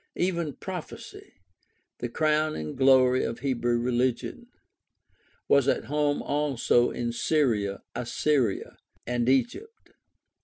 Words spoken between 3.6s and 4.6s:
religion,